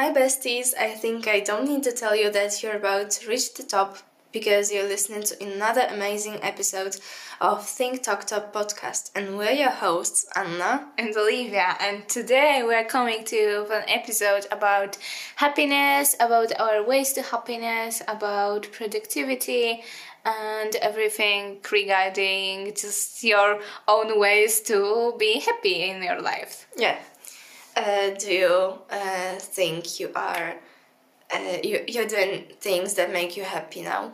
[0.00, 0.74] Hi, besties.
[0.78, 3.98] I think I don't need to tell you that you're about to reach the top
[4.30, 6.98] because you're listening to another amazing episode
[7.40, 9.10] of Think Talk Top podcast.
[9.16, 11.76] And we're your hosts, Anna and Oliwia.
[11.80, 14.96] And today we're coming to an episode about
[15.34, 19.82] happiness, about our ways to happiness, about productivity,
[20.24, 26.68] and everything regarding just your own ways to be happy in your life.
[26.76, 26.98] Yeah.
[27.78, 30.56] Uh, do you uh, think you are
[31.32, 34.12] uh, you, you're doing things that make you happy now?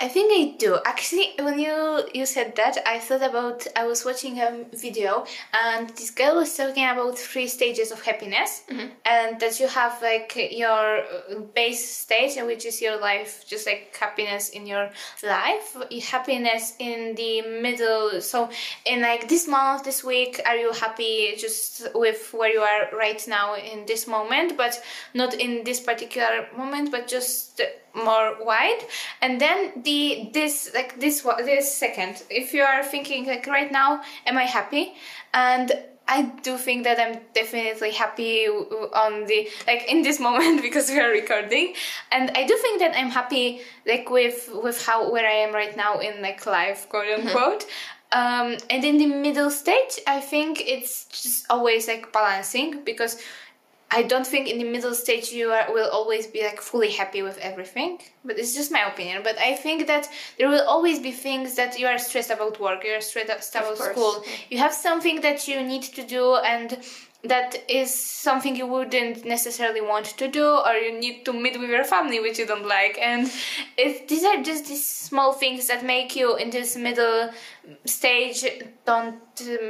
[0.00, 0.78] I think I do.
[0.84, 5.88] Actually, when you you said that, I thought about I was watching a video and
[5.90, 8.88] this girl was talking about three stages of happiness, mm-hmm.
[9.06, 11.04] and that you have like your
[11.54, 14.90] base stage, which is your life, just like happiness in your
[15.22, 15.76] life,
[16.10, 18.20] happiness in the middle.
[18.20, 18.50] So,
[18.84, 23.24] in like this month, this week, are you happy just with where you are right
[23.28, 24.82] now in this moment, but
[25.14, 27.60] not in this particular moment, but just
[27.94, 28.80] more wide
[29.22, 34.02] and then the this like this this second if you are thinking like right now
[34.26, 34.94] am i happy
[35.32, 35.72] and
[36.06, 41.00] I do think that I'm definitely happy on the like in this moment because we
[41.00, 41.74] are recording,
[42.12, 45.76] and I do think that I'm happy like with with how where I am right
[45.76, 47.28] now in like life, quote mm-hmm.
[47.28, 47.60] unquote.
[47.60, 47.70] Mm-hmm.
[48.12, 53.20] Um, and in the middle stage, I think it's just always like balancing because
[53.98, 57.22] I don't think in the middle stage you are, will always be like fully happy
[57.22, 59.22] with everything, but it's just my opinion.
[59.22, 62.84] But I think that there will always be things that you are stressed about work,
[62.84, 66.78] you are stressed about school, you have something that you need to do, and
[67.24, 71.70] that is something you wouldn't necessarily want to do or you need to meet with
[71.70, 72.98] your family which you don't like.
[72.98, 73.30] And
[73.78, 77.30] it, these are just these small things that make you in this middle
[77.86, 78.44] stage
[78.84, 79.16] don't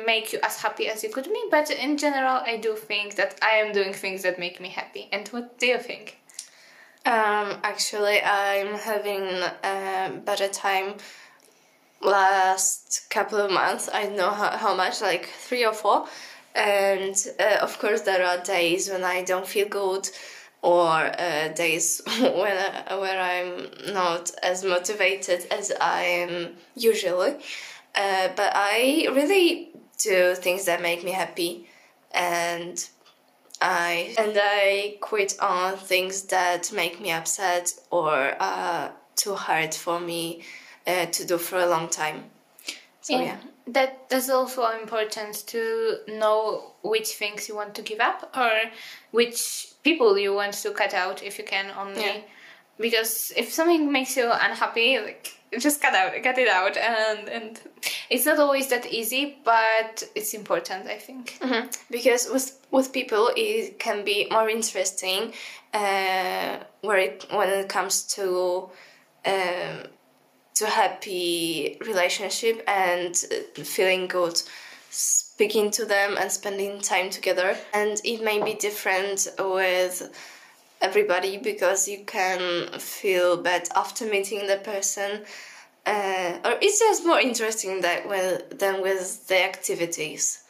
[0.05, 1.45] make you as happy as you could be.
[1.51, 5.09] But in general i do think that i am doing things that make me happy.
[5.13, 6.19] And what do you think?
[7.07, 9.23] Um, actually i'm having
[9.63, 10.95] a better time
[12.01, 13.89] last couple of months.
[13.93, 16.07] I know how, how much like three or four
[16.55, 20.09] and uh, of course there are days when I don't feel good
[20.63, 27.37] or uh, days when I, where I'm not as motivated as I am usually.
[27.95, 31.69] Uh, but I really do things that make me happy
[32.13, 32.89] and
[33.61, 40.01] I and I quit on things that make me upset or are too hard for
[40.01, 40.43] me
[40.87, 42.25] uh, to do for a long time.
[43.01, 43.23] So yeah.
[43.23, 43.37] yeah
[43.67, 48.51] that that's also important to know which things you want to give up or
[49.11, 52.21] which people you want to cut out if you can only yeah.
[52.79, 57.61] because if something makes you unhappy like just cut out cut it out and and
[58.11, 61.67] it's not always that easy but it's important i think mm-hmm.
[61.91, 65.33] because with with people it can be more interesting
[65.73, 68.69] uh, where it when it comes to
[69.27, 69.83] um,
[70.55, 73.17] to happy relationship and
[73.57, 74.41] feeling good
[74.91, 77.57] speaking to them and spending time together.
[77.73, 80.11] And it may be different with
[80.81, 85.25] everybody because you can feel bad after meeting the person
[85.87, 90.41] uh, or it's just more interesting that with, than with the activities.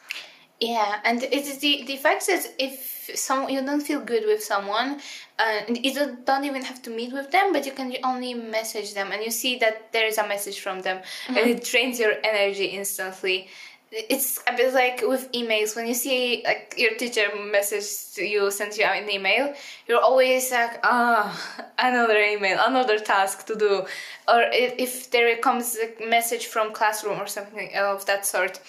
[0.59, 4.99] Yeah and it's the the fact that if some you don't feel good with someone
[5.39, 9.11] uh, you don't even have to meet with them but you can only message them
[9.11, 11.37] and you see that there is a message from them mm-hmm.
[11.37, 13.47] and it drains your energy instantly.
[13.91, 15.75] It's a bit like with emails.
[15.75, 17.85] When you see like your teacher message
[18.17, 19.53] you sends you an email
[19.87, 23.85] you're always like ah oh, another email another task to do.
[24.27, 28.59] Or if there comes a message from classroom or something of that sort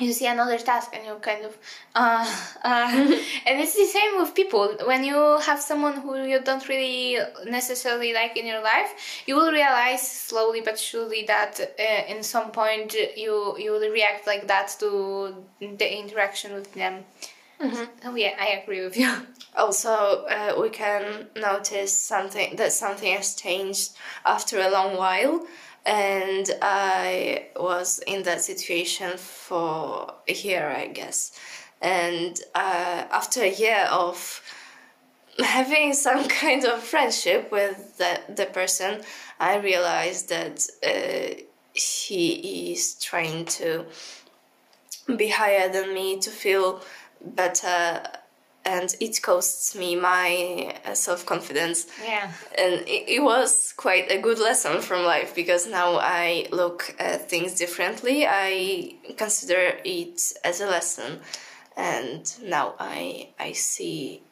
[0.00, 1.56] you see another task and you kind of
[1.94, 2.26] uh,
[2.64, 2.90] uh.
[3.46, 8.12] and it's the same with people when you have someone who you don't really necessarily
[8.12, 12.94] like in your life you will realize slowly but surely that uh, in some point
[13.16, 17.04] you you will react like that to the interaction with them
[17.60, 17.84] mm-hmm.
[18.04, 19.12] oh yeah i agree with you
[19.56, 23.92] also uh, we can notice something that something has changed
[24.24, 25.46] after a long while
[25.86, 31.38] and I was in that situation for a year, I guess.
[31.80, 34.42] And uh, after a year of
[35.38, 39.02] having some kind of friendship with the, the person,
[39.38, 41.40] I realized that uh,
[41.72, 43.84] he is trying to
[45.16, 46.82] be higher than me to feel
[47.20, 48.02] better
[48.66, 51.86] and it costs me my uh, self confidence.
[52.04, 52.30] Yeah.
[52.58, 57.30] And it, it, was quite a good lesson from life because now I look at
[57.30, 58.26] things differently.
[58.26, 61.20] I consider it as a lesson,
[61.76, 64.22] and now I I see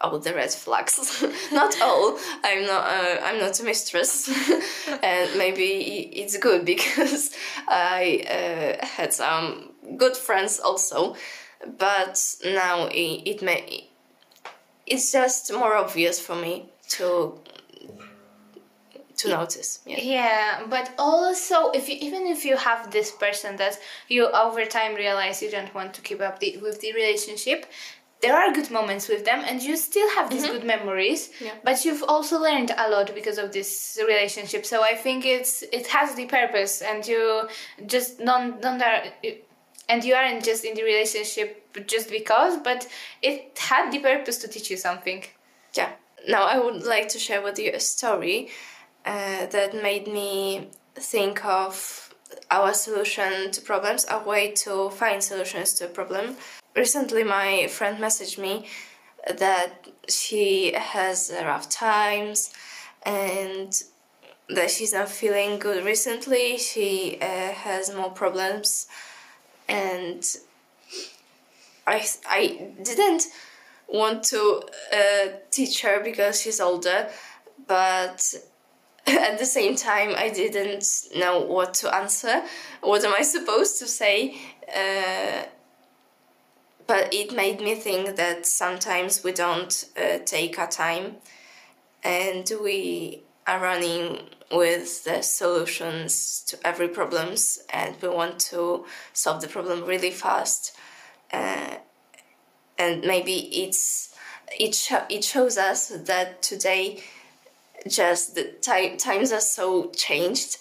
[0.00, 1.24] all the red flags.
[1.52, 2.18] not all.
[2.44, 2.86] I'm not.
[2.86, 4.28] Uh, I'm not a mistress,
[5.02, 7.34] and maybe it's good because
[7.68, 11.16] I uh, had some good friends also.
[11.78, 13.88] But now it, it may.
[14.86, 17.38] It's just more obvious for me to
[19.22, 19.80] to notice.
[19.86, 20.00] Yeah.
[20.00, 23.78] yeah, but also if you even if you have this person that
[24.08, 27.66] you over time realize you don't want to keep up the, with the relationship,
[28.22, 30.52] there are good moments with them and you still have these mm-hmm.
[30.52, 31.50] good memories yeah.
[31.64, 35.88] but you've also learned a lot because of this relationship so i think it's it
[35.88, 37.48] has the purpose and you
[37.86, 38.80] just non non
[39.88, 42.86] and you aren't just in the relationship just because but
[43.22, 45.24] it had the purpose to teach you something
[45.74, 45.90] yeah
[46.28, 48.50] now i would like to share with you a story
[49.04, 52.12] uh, that made me think of
[52.50, 56.36] our solution to problems, a way to find solutions to a problem.
[56.76, 58.66] Recently, my friend messaged me
[59.38, 62.52] that she has rough times
[63.04, 63.82] and
[64.48, 66.58] that she's not feeling good recently.
[66.58, 68.86] She uh, has more problems,
[69.72, 70.22] and
[71.86, 73.24] I I didn't
[73.88, 77.08] want to uh, teach her because she's older,
[77.66, 78.34] but
[79.06, 80.86] at the same time, I didn't
[81.16, 82.42] know what to answer.
[82.82, 84.36] What am I supposed to say?
[84.68, 85.44] Uh,
[86.86, 91.16] but it made me think that sometimes we don't uh, take our time
[92.02, 94.18] and we are running
[94.50, 100.76] with the solutions to every problems and we want to solve the problem really fast
[101.32, 101.76] uh,
[102.78, 103.34] and maybe
[103.64, 104.14] it's
[104.58, 107.02] it, sh- it shows us that today
[107.88, 110.58] just the time, times are so changed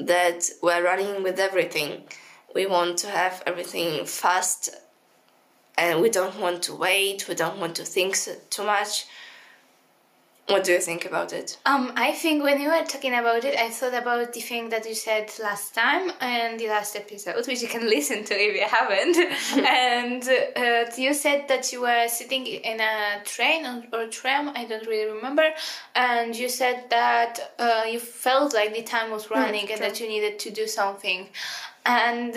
[0.00, 2.02] that we're running with everything.
[2.54, 4.70] We want to have everything fast
[5.76, 8.16] and we don't want to wait, we don't want to think
[8.50, 9.06] too much.
[10.48, 11.56] What do you think about it?
[11.64, 14.86] Um, I think when you were talking about it, I thought about the thing that
[14.86, 18.66] you said last time and the last episode, which you can listen to if you
[18.66, 19.16] haven't.
[19.66, 20.22] and
[20.56, 24.86] uh, you said that you were sitting in a train or, or tram, I don't
[24.86, 25.48] really remember,
[25.94, 29.80] and you said that uh, you felt like the time was hmm, running mm, and
[29.80, 31.28] that you needed to do something.
[31.86, 32.36] And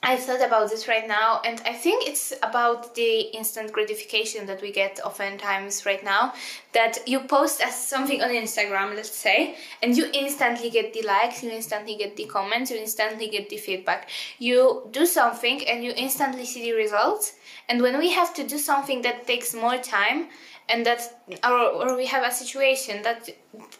[0.00, 4.62] I thought about this right now, and I think it's about the instant gratification that
[4.62, 6.34] we get oftentimes right now.
[6.72, 11.42] That you post as something on Instagram, let's say, and you instantly get the likes,
[11.42, 14.08] you instantly get the comments, you instantly get the feedback.
[14.38, 17.34] You do something and you instantly see the results.
[17.68, 20.28] And when we have to do something that takes more time,
[20.68, 23.28] and that or, or we have a situation that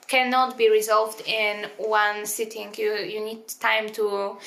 [0.06, 2.74] cannot be resolved in one sitting.
[2.76, 4.38] You you need time to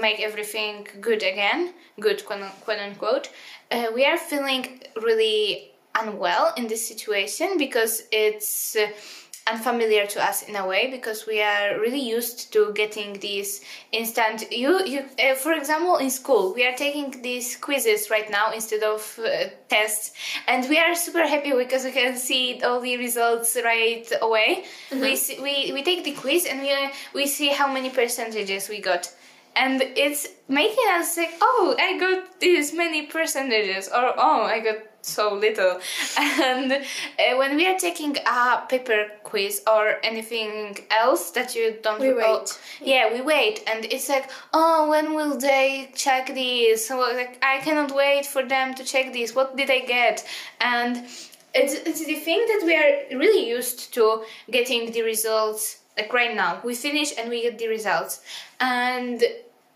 [0.00, 3.30] make everything good again good quote unquote.
[3.70, 8.86] Uh, we are feeling really unwell in this situation because it's uh,
[9.46, 13.60] unfamiliar to us in a way because we are really used to getting these
[13.92, 18.52] instant you, you uh, for example in school we are taking these quizzes right now
[18.52, 20.12] instead of uh, tests
[20.48, 25.00] and we are super happy because we can see all the results right away mm-hmm.
[25.00, 26.72] we, see, we we take the quiz and we
[27.14, 29.12] we see how many percentages we got
[29.54, 34.76] and it's making us like oh i got this many percentages or oh i got
[35.06, 35.80] so little.
[36.18, 42.00] And uh, when we are taking a paper quiz or anything else that you don't
[42.00, 42.58] we wait.
[42.80, 46.88] yeah, we wait, and it's like, oh, when will they check this?
[46.88, 49.34] So like, I cannot wait for them to check this.
[49.34, 50.26] What did I get?
[50.60, 51.06] And
[51.54, 56.34] it's it's the thing that we are really used to getting the results like right
[56.34, 56.60] now.
[56.64, 58.20] We finish and we get the results,
[58.60, 59.22] and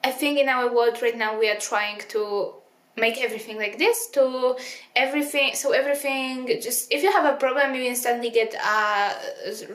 [0.04, 2.54] I think in our world right now we are trying to
[2.96, 4.56] make everything like this to
[4.94, 9.14] everything so everything just if you have a problem you instantly get a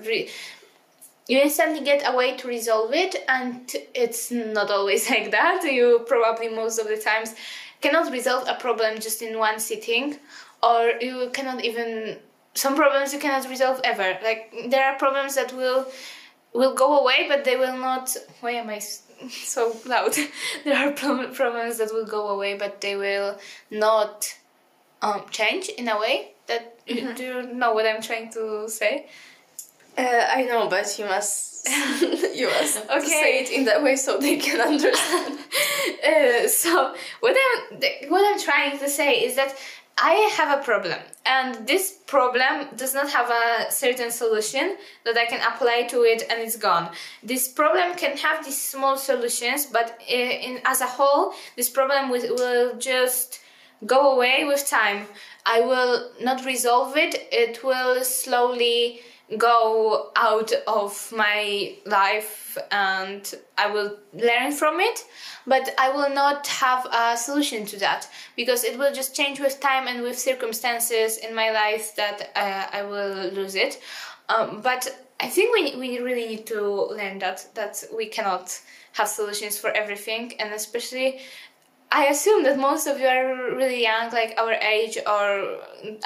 [0.05, 0.29] re,
[1.27, 5.63] you instantly get a way to resolve it and it's not always like that.
[5.63, 7.36] You probably most of the times
[7.81, 10.17] cannot resolve a problem just in one sitting
[10.63, 12.17] or you cannot even
[12.53, 14.17] some problems you cannot resolve ever.
[14.24, 15.88] Like there are problems that will
[16.53, 18.79] will go away but they will not why am i
[19.29, 20.15] so loud.
[20.63, 23.38] there are problems that will go away, but they will
[23.72, 24.36] not
[25.01, 27.13] um, change in a way that mm-hmm.
[27.15, 29.07] do you know what I'm trying to say?
[29.98, 31.67] Uh, I know, but you must
[32.36, 33.07] you must okay.
[33.07, 35.39] say it in that way so they can understand.
[36.05, 39.55] uh, so what I'm what I'm trying to say is that
[39.97, 44.75] I have a problem, and this problem does not have a certain solution
[45.05, 46.89] that I can apply to it and it's gone.
[47.23, 52.35] This problem can have these small solutions, but in as a whole, this problem will,
[52.35, 53.39] will just
[53.85, 55.07] go away with time.
[55.45, 57.29] I will not resolve it.
[57.31, 58.99] It will slowly
[59.38, 65.03] go out of my life and I will learn from it,
[65.48, 69.60] but I will not have a solution to that because it will just change with
[69.60, 73.82] time and with circumstances in my life that uh, I will lose it.
[74.29, 74.88] Um, but
[75.20, 78.60] I think we, we really need to learn that that we cannot
[78.94, 81.20] have solutions for everything, and especially
[81.95, 85.59] I assume that most of you are really young, like our age, or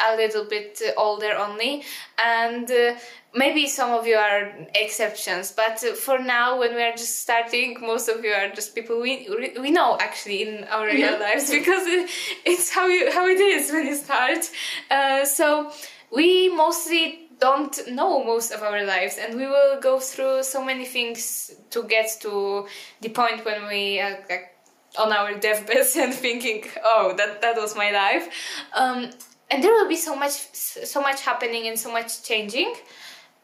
[0.07, 1.83] a little bit older only,
[2.23, 2.93] and uh,
[3.33, 5.51] maybe some of you are exceptions.
[5.51, 9.27] But for now, when we are just starting, most of you are just people we
[9.59, 12.07] we know actually in our real lives because it,
[12.45, 14.47] it's how you how it is when you start.
[14.91, 15.71] Uh, so
[16.11, 20.85] we mostly don't know most of our lives and we will go through so many
[20.85, 22.67] things to get to
[23.01, 24.58] the point when we like,
[24.97, 28.29] on our deathbeds and thinking oh that that was my life.
[28.75, 29.09] Um,
[29.51, 32.73] and there will be so much so much happening and so much changing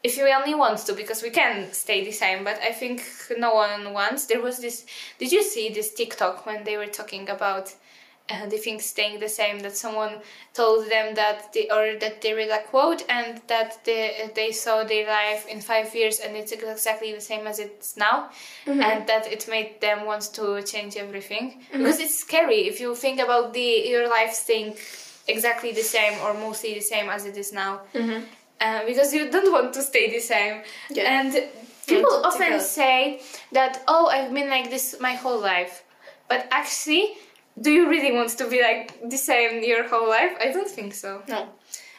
[0.02, 2.44] if you only want to because we can stay the same.
[2.44, 3.02] But i think
[3.38, 4.26] no one wants.
[4.26, 4.86] There was this
[5.18, 7.74] did you see this tiktok when they were talking about
[8.28, 10.16] uh, they think staying the same that someone
[10.52, 14.82] told them that they or that they read a quote and that they, they saw
[14.82, 18.28] their life in five years and it's exactly the same as it's now
[18.66, 18.80] mm-hmm.
[18.80, 21.78] and that it made them want to change everything mm-hmm.
[21.78, 24.74] because it's scary if you think about the your life staying
[25.28, 28.24] exactly the same or mostly the same as it is now mm-hmm.
[28.60, 31.20] uh, because you don't want to stay the same yeah.
[31.20, 31.32] and
[31.86, 33.20] people often say
[33.52, 35.84] that oh i've been like this my whole life
[36.28, 37.14] but actually
[37.60, 40.32] do you really want to be like the same your whole life?
[40.40, 41.22] I don't think so.
[41.28, 41.48] No.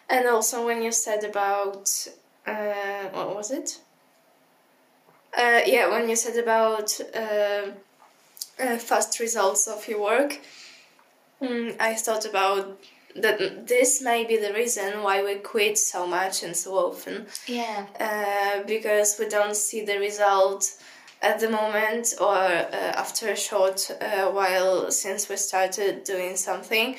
[0.09, 2.07] And also when you said about
[2.45, 3.79] uh, what was it?
[5.37, 7.71] Uh, yeah, when you said about uh,
[8.59, 10.39] uh fast results of your work,
[11.41, 12.79] mm, I thought about
[13.15, 17.25] that this may be the reason why we quit so much and so often.
[17.47, 17.87] Yeah.
[17.99, 20.71] Uh, because we don't see the result
[21.21, 26.95] at the moment or uh, after a short uh, while since we started doing something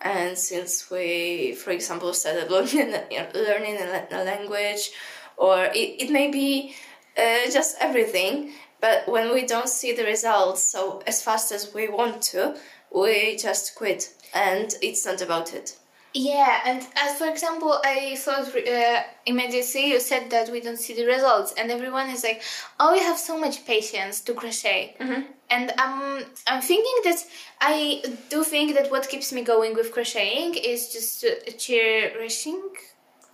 [0.00, 4.90] and since we for example started learning, a language
[5.36, 6.74] or it, it may be
[7.18, 11.88] uh, just everything but when we don't see the results so as fast as we
[11.88, 12.56] want to
[12.94, 15.76] we just quit and it's not about it
[16.14, 20.94] yeah, and as for example, I thought uh, immediately you said that we don't see
[20.94, 22.42] the results, and everyone is like,
[22.78, 25.22] "Oh, you have so much patience to crochet," mm-hmm.
[25.50, 27.24] and um, I'm thinking that
[27.60, 32.62] I do think that what keeps me going with crocheting is just uh, cherishing,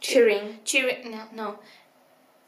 [0.01, 1.11] cheering, cheering.
[1.11, 1.59] No, no,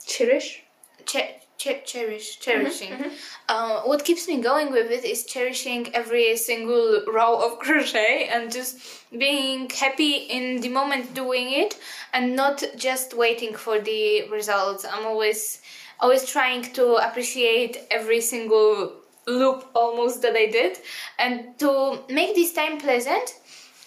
[0.06, 0.62] cherish,
[1.06, 2.92] che- ch- cherish, cherishing.
[2.92, 3.48] Mm-hmm, mm-hmm.
[3.48, 8.50] Uh, what keeps me going with it is cherishing every single row of crochet and
[8.50, 8.78] just
[9.16, 11.78] being happy in the moment doing it
[12.12, 14.84] and not just waiting for the results.
[14.84, 15.60] I'm always
[16.00, 18.92] always trying to appreciate every single
[19.26, 20.78] loop almost that I did
[21.18, 23.34] and to make this time pleasant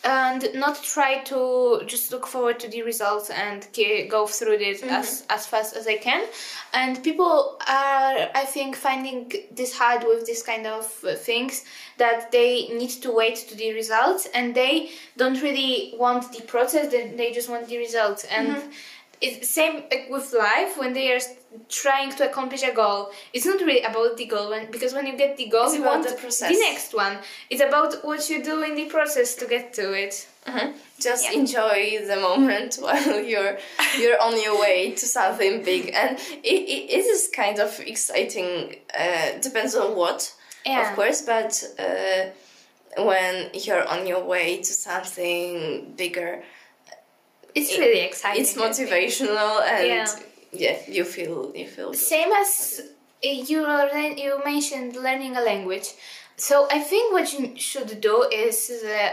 [0.03, 3.67] and not try to just look forward to the results and
[4.09, 4.89] go through it mm-hmm.
[4.89, 6.25] as, as fast as I can.
[6.73, 11.63] And people are, I think, finding this hard with this kind of things
[11.97, 16.91] that they need to wait to the results and they don't really want the process,
[16.91, 18.25] they just want the results.
[18.25, 18.69] And mm-hmm
[19.23, 21.21] it's same with life when they are
[21.69, 25.15] trying to accomplish a goal it's not really about the goal when, because when you
[25.15, 26.51] get the goal it's you want the, process.
[26.51, 27.17] the next one
[27.49, 30.71] it's about what you do in the process to get to it uh-huh.
[30.99, 31.39] just yeah.
[31.39, 33.57] enjoy the moment while you're
[33.97, 38.75] you're on your way to something big and it, it, it is kind of exciting
[38.99, 40.33] uh, depends on what
[40.65, 40.89] yeah.
[40.89, 42.25] of course but uh,
[42.97, 46.43] when you're on your way to something bigger
[47.55, 48.41] it's really exciting.
[48.41, 50.07] It's motivational and yeah.
[50.51, 52.81] yeah, you feel you feel same as
[53.21, 53.65] you
[54.17, 55.89] you mentioned learning a language.
[56.35, 59.11] So I think what you should do is uh,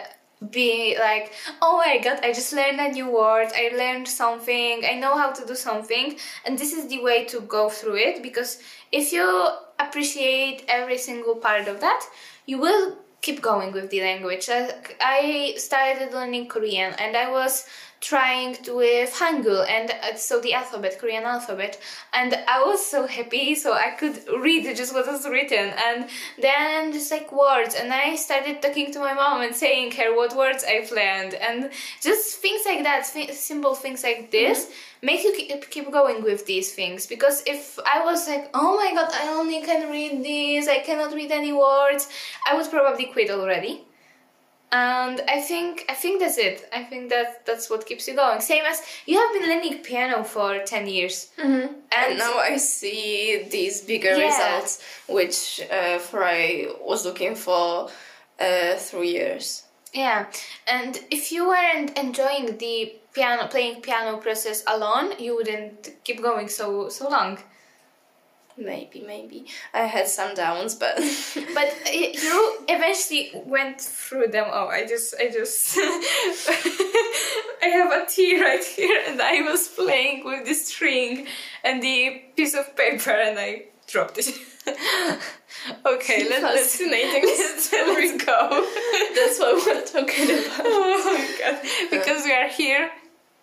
[0.50, 4.94] be like, oh my god, I just learned a new word, I learned something, I
[4.94, 6.16] know how to do something,
[6.46, 11.36] and this is the way to go through it because if you appreciate every single
[11.36, 12.06] part of that,
[12.46, 14.48] you will keep going with the language.
[14.48, 17.66] I started learning Korean and I was
[18.00, 21.78] trying to with Hangul and uh, so the alphabet, Korean alphabet,
[22.12, 23.54] and I was so happy.
[23.54, 26.08] So I could read just what was written, and
[26.40, 30.34] then just like words, and I started talking to my mom and saying her what
[30.36, 34.64] words I've learned, and just things like that, simple things like this.
[34.64, 35.32] Mm-hmm make you
[35.70, 37.06] keep going with these things.
[37.06, 41.14] Because if i was like oh my god i only can read this i cannot
[41.14, 42.08] read any words
[42.46, 43.82] i would probably quit already
[44.72, 46.68] and I think I think that's it.
[46.72, 48.40] I think that that's what keeps you going.
[48.40, 51.74] Same as you have been learning piano for ten years, mm-hmm.
[51.96, 54.26] and, now I see these bigger yeah.
[54.26, 57.90] results, which uh, for I was looking for
[58.38, 59.64] uh, three years.
[59.92, 60.26] Yeah,
[60.68, 66.48] and if you weren't enjoying the piano playing piano process alone, you wouldn't keep going
[66.48, 67.38] so so long.
[68.56, 70.96] Maybe, maybe I had some downs, but
[71.54, 74.46] but you eventually went through them.
[74.50, 80.24] Oh, I just, I just, I have a tea right here, and I was playing
[80.24, 81.26] with the string
[81.64, 84.28] and the piece of paper, and I dropped it.
[85.86, 87.22] okay, let, us fascinating.
[87.24, 88.66] Let's, let's go.
[89.14, 90.60] That's what we're talking about.
[90.64, 91.62] oh my god!
[91.90, 92.90] Because we are here,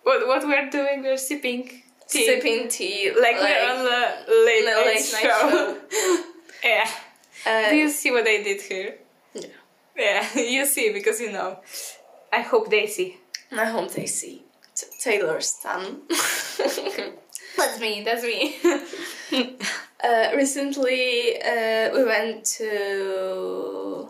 [0.02, 1.02] what what we're doing?
[1.02, 2.26] We're sipping tea.
[2.26, 5.50] sipping tea, like, like we're on the late, night, late show.
[5.50, 6.22] show.
[6.64, 6.90] yeah.
[7.46, 8.98] Uh, Do you see what I did here?
[9.34, 9.46] Yeah.
[9.96, 11.60] Yeah, you see because you know.
[12.32, 13.16] I hope they see.
[13.50, 14.42] I hope they see.
[14.74, 16.02] T- Taylor's son.
[17.56, 18.02] that's me.
[18.04, 18.56] That's me.
[20.04, 24.08] uh, recently, uh, we went to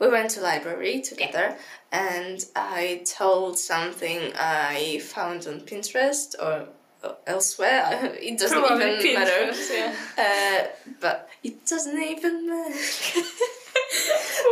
[0.00, 1.54] we went to library together,
[1.92, 2.18] yeah.
[2.24, 6.68] and I told something I found on Pinterest or
[7.26, 8.16] elsewhere.
[8.20, 9.52] It doesn't Probably even matter.
[9.72, 9.94] Yeah.
[10.18, 10.66] Uh,
[11.00, 12.74] but it doesn't even matter.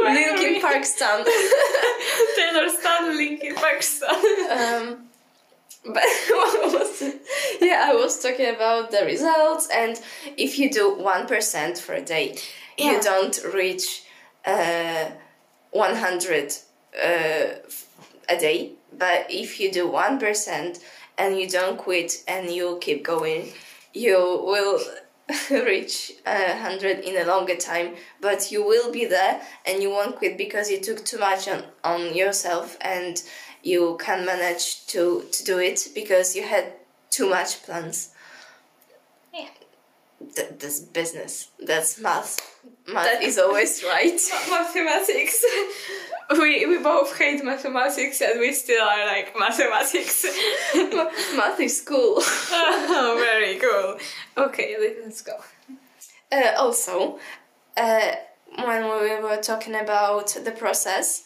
[0.02, 1.25] Linkin Park stan.
[2.37, 4.14] Taylor stan Linkin Park stan.
[4.50, 5.09] Um,
[5.85, 7.21] but what was it?
[7.61, 10.00] Yeah, I was talking about the results, and
[10.37, 12.37] if you do one percent for a day,
[12.76, 12.93] yeah.
[12.93, 14.02] you don't reach
[14.45, 15.11] uh,
[15.71, 16.52] one hundred
[16.97, 17.47] uh,
[18.28, 18.73] a day.
[18.97, 20.78] But if you do one percent
[21.19, 23.49] and you don't quit and you keep going,
[23.93, 24.81] you will
[25.51, 27.95] reach a hundred in a longer time.
[28.21, 31.65] But you will be there and you won't quit because you took too much on,
[31.85, 33.23] on yourself and
[33.63, 36.73] you can manage to, to do it because you had
[37.11, 38.11] too much plans.
[39.35, 39.49] Yeah.
[40.35, 41.49] Th- that's business.
[41.65, 42.39] That's math.
[42.87, 44.21] Math that is always right.
[44.50, 45.45] Mathematics.
[46.36, 50.26] we we both hate mathematics and we still are like mathematics.
[51.36, 52.17] Math is cool.
[52.21, 53.97] oh, very cool.
[54.36, 55.38] Okay, let's go.
[56.30, 57.19] Uh, also,
[57.76, 58.12] uh,
[58.56, 61.25] when we were talking about the process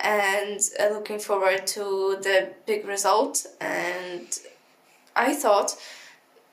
[0.00, 4.38] and uh, looking forward to the big result, and
[5.14, 5.76] I thought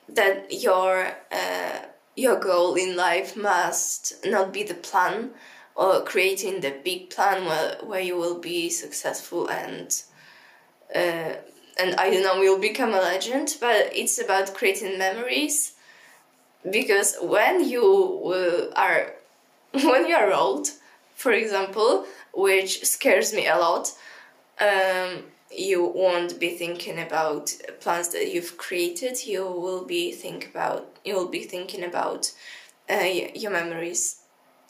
[0.09, 1.79] that your uh,
[2.15, 5.31] your goal in life must not be the plan
[5.77, 10.03] or creating the big plan where, where you will be successful and
[10.93, 11.35] uh,
[11.79, 15.73] and I don't know you'll become a legend but it's about creating memories.
[16.69, 19.13] Because when you are
[19.71, 20.69] when you are old
[21.13, 23.93] for example which scares me a lot
[24.59, 29.25] um, you won't be thinking about plans that you've created.
[29.25, 32.33] You will be think about you will be thinking about
[32.89, 34.21] uh, your memories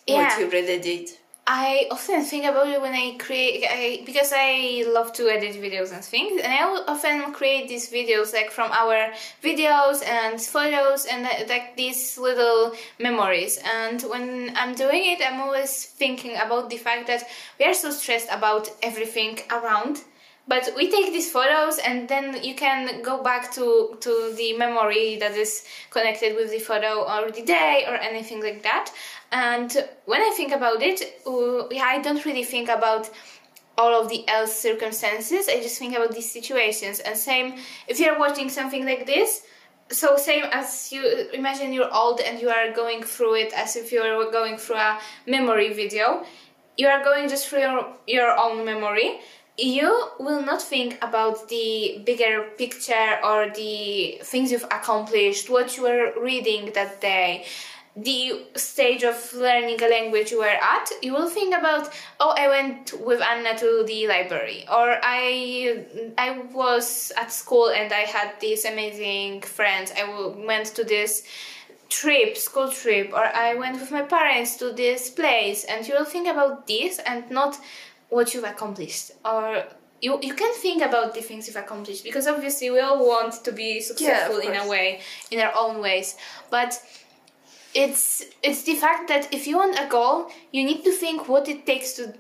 [0.08, 0.24] yeah.
[0.24, 1.10] what you really did
[1.50, 5.94] I often think about it when I create, I, because I love to edit videos
[5.94, 11.26] and things, and I often create these videos like from our videos and photos and
[11.26, 13.60] uh, like these little memories.
[13.64, 17.24] And when I'm doing it, I'm always thinking about the fact that
[17.58, 20.02] we are so stressed about everything around
[20.48, 25.18] but we take these photos and then you can go back to to the memory
[25.18, 28.92] that is connected with the photo or the day or anything like that.
[29.32, 29.72] And
[30.06, 33.10] when i think about it uh, i don't really think about
[33.78, 35.48] all of the else circumstances.
[35.48, 37.00] I just think about these situations.
[37.00, 37.56] And same
[37.88, 39.44] if you're watching something like this
[39.90, 43.92] so same as you imagine you're old and you are going through it as if
[43.92, 46.26] you were going through a memory video.
[46.78, 49.20] You are going just through your, your own memory
[49.58, 55.84] you will not think about the bigger picture or the things you've accomplished, what you
[55.84, 57.46] were reading that day,
[57.96, 60.92] the stage of learning a language you were at.
[61.02, 61.90] You will think about,
[62.20, 65.86] oh, I went with Anna to the library, or I
[66.18, 69.92] I was at school and I had these amazing friends.
[69.98, 71.24] I went to this
[71.90, 76.06] trip, school trip, or I went with my parents to this place, and you will
[76.06, 77.58] think about this and not
[78.10, 79.66] what you've accomplished or
[80.02, 83.52] you, you can think about the things you've accomplished because obviously we all want to
[83.52, 86.16] be successful yeah, in a way in our own ways.
[86.52, 86.80] But
[87.74, 91.48] it's it's the fact that if you want a goal you need to think what
[91.48, 92.14] it takes to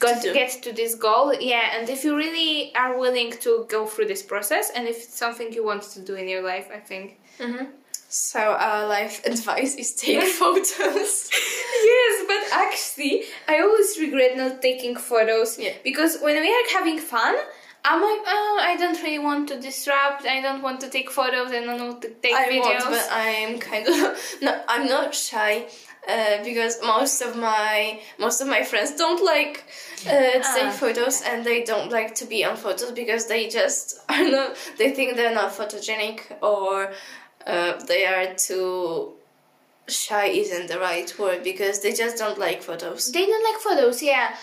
[0.00, 1.34] to, to get to this goal.
[1.34, 5.18] Yeah and if you really are willing to go through this process and if it's
[5.18, 7.66] something you want to do in your life i think mm-hmm.
[8.08, 11.30] So our life advice is take photos.
[11.30, 15.74] yes, but actually, I always regret not taking photos Yeah.
[15.84, 17.36] because when we are having fun,
[17.84, 20.26] I'm like, oh, I don't really want to disrupt.
[20.26, 21.52] I don't want to take photos.
[21.52, 22.80] I don't want to take I videos.
[22.84, 24.60] want, but I'm kind of no.
[24.68, 25.66] I'm not shy
[26.08, 29.64] uh, because most of my most of my friends don't like
[30.06, 30.54] uh, to Ah.
[30.56, 34.56] take photos and they don't like to be on photos because they just are not.
[34.78, 36.92] They think they're not photogenic or
[37.48, 39.14] uh, they are too
[39.88, 40.26] shy.
[40.26, 43.10] Isn't the right word because they just don't like photos.
[43.10, 44.36] They don't like photos, yeah.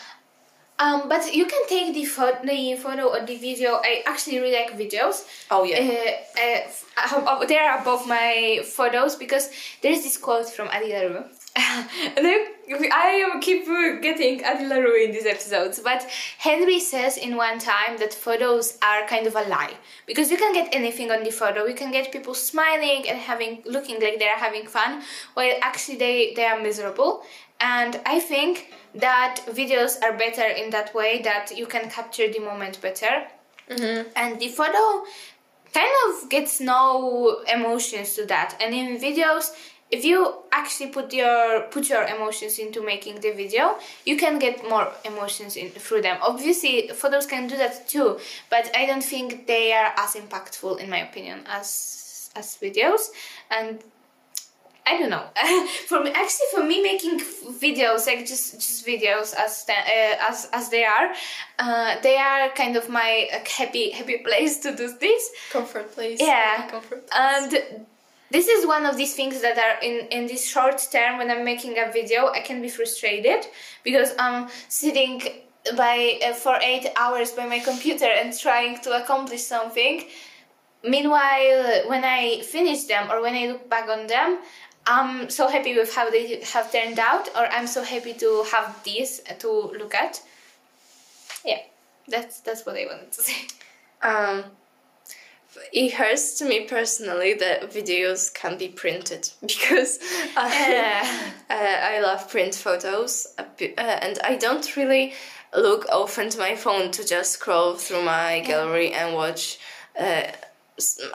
[0.77, 3.79] Um, but you can take the, pho- the photo or the video.
[3.81, 5.23] I actually really like videos.
[5.49, 5.79] Oh yeah.
[5.79, 6.61] Uh,
[6.97, 9.49] uh, uh, they are above my photos because
[9.81, 10.93] there's this quote from Addie.
[12.17, 12.47] and I,
[12.91, 13.65] I keep
[14.01, 16.05] getting Addie LaRue in these episodes, but
[16.37, 19.73] Henry says in one time that photos are kind of a lie
[20.05, 21.65] because you can get anything on the photo.
[21.65, 25.01] You can get people smiling and having looking like they are having fun,
[25.35, 27.23] while actually they they are miserable.
[27.61, 32.39] And I think that videos are better in that way that you can capture the
[32.39, 33.27] moment better
[33.69, 34.09] mm-hmm.
[34.15, 35.05] and the photo
[35.73, 39.51] kind of gets no emotions to that and in videos
[39.91, 44.67] if you actually put your put your emotions into making the video you can get
[44.67, 48.17] more emotions in through them obviously photos can do that too
[48.49, 53.09] but i don't think they are as impactful in my opinion as as videos
[53.51, 53.79] and
[54.87, 55.25] I don't know.
[55.87, 57.19] for me, actually, for me, making
[57.59, 59.73] videos like just just videos as uh,
[60.29, 61.11] as as they are,
[61.57, 65.31] uh, they are kind of my uh, happy happy place to do this.
[65.51, 66.21] comfort place.
[66.21, 67.03] Yeah, Comfort.
[67.15, 67.87] and
[68.35, 71.45] this is one of these things that are in in this short term when I'm
[71.53, 73.41] making a video, I can be frustrated
[73.87, 75.21] because I'm sitting
[75.77, 79.95] by uh, for eight hours by my computer and trying to accomplish something.
[80.83, 84.39] Meanwhile, when I finish them or when I look back on them,
[84.85, 88.67] I'm so happy with how they have turned out, or I'm so happy to have
[88.83, 90.21] these to look at.
[91.51, 91.61] Yeah,
[92.13, 93.39] that's that's what I wanted to say.
[94.01, 94.43] Um,
[95.73, 99.99] it hurts to me personally that videos can be printed because
[100.35, 105.13] I, uh, I love print photos uh, and I don't really
[105.55, 109.57] look often to my phone to just scroll through my gallery and watch
[109.99, 110.23] uh,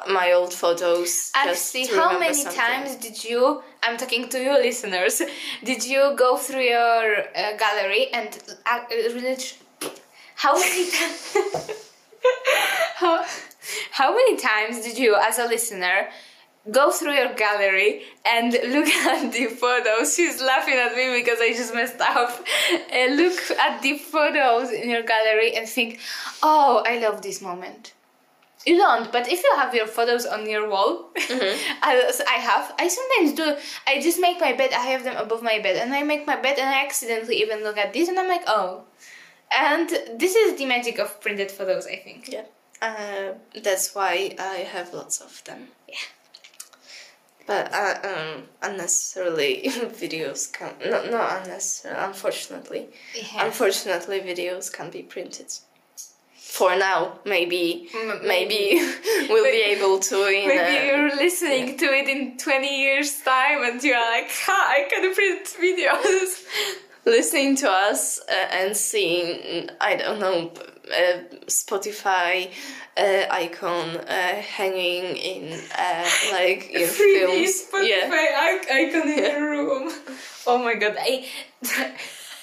[0.08, 1.30] my old photos.
[1.34, 2.60] Actually, how many something.
[2.60, 3.62] times did you?
[3.82, 5.20] I'm talking to you, listeners.
[5.62, 8.80] Did you go through your uh, gallery and uh,
[10.36, 11.70] How many times?
[12.96, 13.24] how,
[13.92, 16.08] how many times did you, as a listener,
[16.70, 20.14] go through your gallery and look at the photos?
[20.14, 22.44] She's laughing at me because I just messed up.
[22.92, 25.98] Uh, look at the photos in your gallery and think,
[26.42, 27.94] "Oh, I love this moment."
[28.66, 32.88] You don't, but if you have your photos on your wall, as I have, I
[32.88, 33.56] sometimes do.
[33.86, 34.70] I just make my bed.
[34.74, 37.64] I have them above my bed, and I make my bed, and I accidentally even
[37.64, 38.84] look at this, and I'm like, oh.
[39.56, 42.28] And this is the magic of printed photos, I think.
[42.28, 42.44] Yeah,
[42.82, 45.68] uh, that's why I have lots of them.
[45.88, 45.94] Yeah.
[47.46, 52.04] But uh, um, unnecessarily videos can no not unnecessarily.
[52.04, 53.46] Unfortunately, Yeah.
[53.46, 55.52] unfortunately videos can be printed.
[56.36, 58.80] For now, maybe M- maybe
[59.28, 63.62] we'll be able to in Maybe uh, you're listening to it in 20 years' time,
[63.64, 66.44] and you're like, ha, I can print videos.
[67.06, 70.52] listening to us uh, and seeing I don't know
[71.46, 72.50] Spotify
[72.96, 77.66] uh, icon uh, hanging in uh, like in 3D films.
[77.72, 78.58] Spotify Yeah.
[78.70, 79.92] icon in your room.
[80.46, 81.26] Oh my god, I,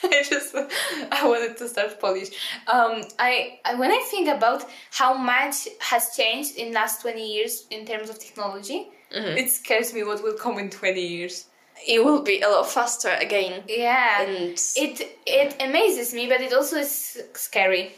[0.04, 2.30] I just, I wanted to start Polish.
[2.68, 7.66] Um, I, I when I think about how much has changed in last twenty years
[7.72, 11.46] in terms of technology, it scares me what will come in twenty years.
[11.88, 13.64] It will be a lot faster again.
[13.68, 17.92] Yeah, And it it amazes me, but it also is scary.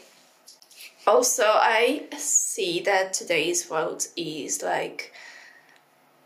[1.06, 5.12] Also, I see that today's world is like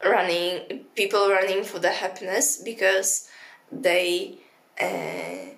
[0.05, 3.29] running people running for the happiness because
[3.73, 4.39] they
[4.81, 5.55] uh,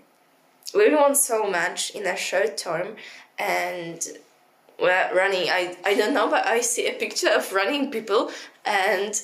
[0.74, 2.96] really want so much in a short term
[3.38, 4.07] and
[4.79, 8.31] well running I, I don't know but I see a picture of running people
[8.64, 9.20] and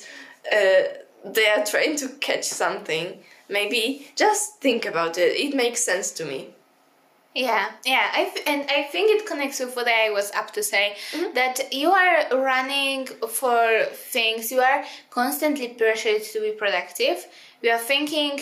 [0.51, 0.83] uh,
[1.25, 3.19] they are trying to catch something.
[3.49, 5.37] Maybe just think about it.
[5.37, 6.49] It makes sense to me
[7.35, 10.61] Yeah, yeah, I th- and I think it connects with what I was up to
[10.61, 11.33] say mm-hmm.
[11.33, 14.51] that you are running for things.
[14.51, 17.25] You are constantly pressured to be productive.
[17.63, 18.39] You are thinking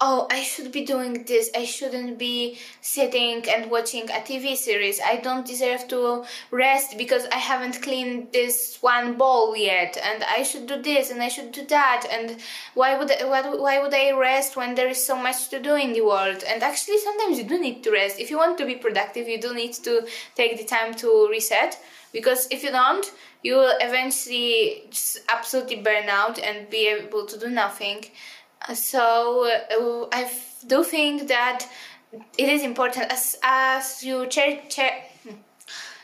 [0.00, 1.50] oh, I should be doing this.
[1.54, 5.00] I shouldn't be sitting and watching a TV series.
[5.00, 10.42] I don't deserve to rest because I haven't cleaned this one bowl yet, and I
[10.42, 12.06] should do this and I should do that.
[12.10, 12.36] And
[12.74, 15.92] why would I, why would I rest when there is so much to do in
[15.92, 16.42] the world?
[16.46, 18.18] And actually, sometimes you do need to rest.
[18.18, 21.78] If you want to be productive, you do need to take the time to reset.
[22.12, 23.10] Because if you don't,
[23.42, 28.04] you will eventually just absolutely burn out and be able to do nothing.
[28.72, 30.30] So uh, I
[30.66, 31.66] do think that
[32.38, 35.34] it is important as as you charge, hmm,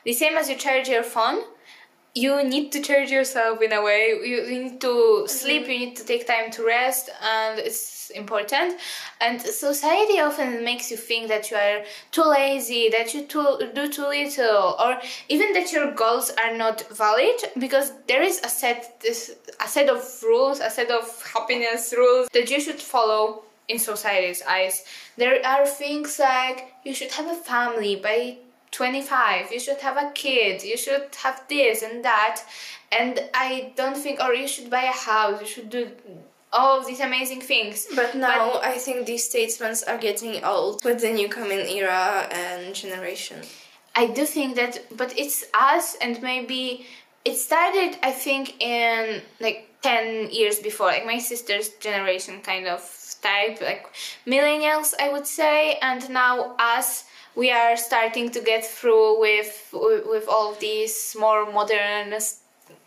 [0.05, 1.43] the same as you charge your phone
[2.15, 4.09] you need to charge yourself in a way.
[4.09, 8.81] You, you need to sleep you need to take time to rest and it's important.
[9.21, 13.89] And society often makes you think that you are too lazy that you too, do
[13.91, 19.01] too little or even that your goals are not valid because there is a set
[19.01, 23.79] this a set of rules a set of happiness rules that you should follow in
[23.79, 24.85] society's eyes.
[25.17, 28.39] There are things like you should have a family by
[28.73, 32.43] 25 you should have a kid you should have this and that
[32.93, 35.91] and i don't think or you should buy a house you should do
[36.53, 37.87] all these amazing things.
[37.95, 42.29] But now but, i think these statements are getting old with the new coming era
[42.31, 43.43] and generation.
[43.95, 46.87] I do think that but it's us and maybe
[47.25, 52.81] it started i think in like 10 years before like my sister's generation kind of
[53.23, 53.87] type like
[54.27, 55.79] millennials i would say.
[55.83, 57.05] And now us
[57.37, 62.15] we are starting to get through with with all these more modern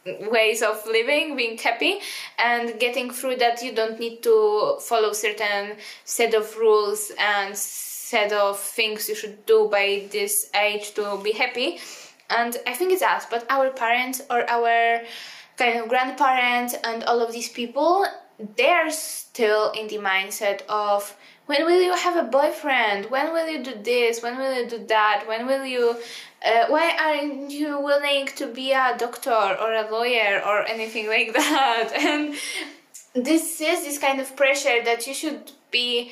[0.05, 1.99] ways of living being happy
[2.37, 8.33] and getting through that you don't need to follow certain set of rules and set
[8.33, 11.79] of things you should do by this age to be happy.
[12.29, 15.01] And i think it's us but our parents or our
[15.57, 18.05] kind of grandparents and all of these people
[18.57, 23.11] they're still in the mindset of when will you have a boyfriend?
[23.11, 24.21] When will you do this?
[24.21, 25.25] When will you do that?
[25.27, 25.97] When will you
[26.45, 31.33] uh, why aren't you willing to be a doctor or a lawyer or anything like
[31.41, 31.91] that?
[31.95, 32.35] And
[33.13, 36.11] this is this kind of pressure that you should be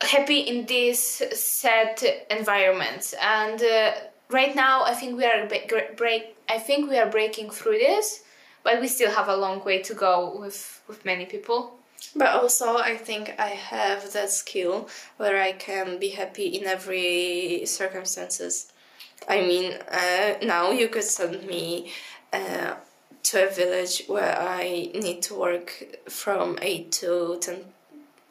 [0.00, 3.12] happy in this set environment.
[3.20, 3.92] And uh,
[4.30, 5.48] right now i think we are
[5.96, 8.22] break i think we are breaking through this
[8.62, 11.79] but we still have a long way to go with with many people
[12.16, 17.62] but also, I think I have that skill where I can be happy in every
[17.66, 18.72] circumstances.
[19.28, 21.92] I mean, uh, now you could send me
[22.32, 22.74] uh,
[23.22, 27.64] to a village where I need to work from eight to ten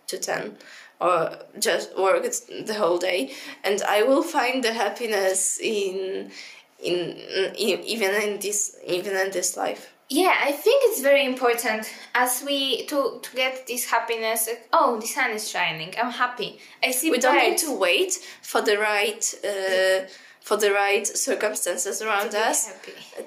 [0.07, 0.57] to ten,
[0.99, 2.23] or just work
[2.65, 6.31] the whole day, and I will find the happiness in
[6.79, 7.17] in,
[7.57, 12.43] in even in this even in this life yeah i think it's very important as
[12.45, 14.49] we to to get this happiness.
[14.73, 15.93] Oh the sun is shining.
[16.01, 16.59] I'm happy.
[16.83, 17.25] I see we birds.
[17.25, 20.07] don't need to wait for the right uh,
[20.41, 22.73] for the right circumstances around to us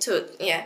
[0.00, 0.64] to yeah.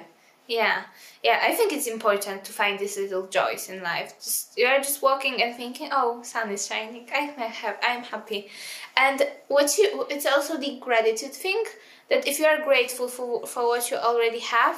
[0.49, 0.83] Yeah.
[1.23, 4.15] Yeah i think it's important to find these little joys in life.
[4.25, 7.07] Just you're just walking and thinking oh sun is shining.
[7.13, 7.23] I
[7.63, 8.49] have i'm happy.
[8.97, 11.63] And what you it's also the gratitude thing
[12.11, 14.77] that if you are grateful for for what you already have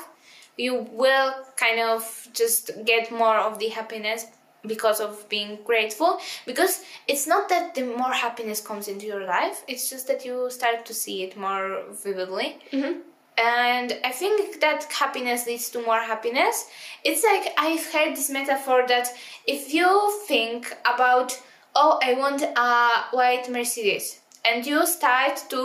[0.58, 4.26] you will kind of just get more of the happiness
[4.66, 6.18] because of being grateful.
[6.44, 10.50] Because it's not that the more happiness comes into your life it's just that you
[10.50, 12.58] start to see it more vividly.
[12.72, 13.00] Mm-hmm.
[13.38, 16.66] and i think that happiness leads to more happiness.
[17.04, 19.06] It's like i've heard this metaphor that
[19.46, 19.88] if you
[20.26, 21.40] think about
[21.76, 25.60] oh i want a white mercedes and you start to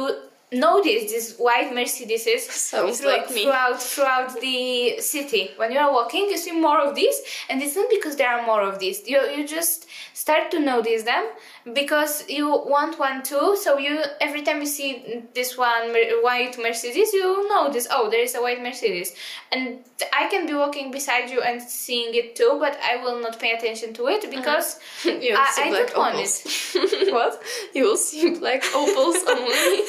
[0.53, 5.51] notice these white Mercedes Sounds through, like throughout throughout the city.
[5.57, 7.15] When you are walking, you see more of these,
[7.49, 9.07] and it's not because there are more of these.
[9.07, 11.25] You you just start to notice them
[11.73, 13.57] because you want one too.
[13.59, 18.35] So you every time you see this one white Mercedes, you notice oh there is
[18.35, 19.15] a white Mercedes,
[19.51, 19.79] and
[20.13, 23.53] I can be walking beside you and seeing it too, but I will not pay
[23.53, 25.11] attention to it because uh-huh.
[25.11, 27.11] I, I don't want it.
[27.13, 27.41] what?
[27.73, 29.81] You will see black opals only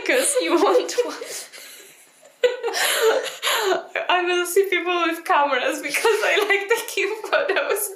[0.00, 1.14] because you want one.
[4.08, 7.90] I will see people with cameras because I like taking photos.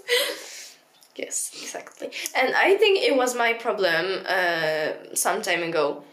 [1.17, 2.11] Yes, exactly.
[2.37, 6.05] And I think it was my problem uh, some time ago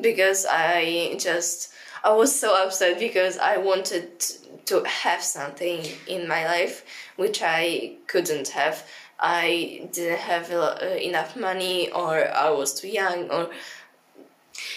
[0.00, 4.24] because I just I was so upset because I wanted
[4.66, 6.84] to have something in my life
[7.16, 8.86] which I couldn't have.
[9.20, 13.50] I didn't have uh, enough money or I was too young or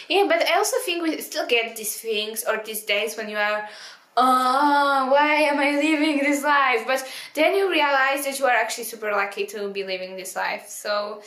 [0.10, 3.38] yeah, but I also think we still get these things or these days when you
[3.38, 3.68] are
[4.18, 6.84] oh, why am I living this life?
[6.88, 10.68] But then you realize that you are actually super lucky to be living this life.
[10.68, 11.22] So,